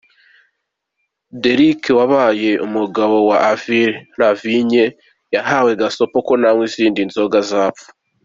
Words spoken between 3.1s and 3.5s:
wa